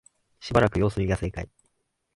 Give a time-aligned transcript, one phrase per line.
[0.39, 1.47] しばらく様子見が正解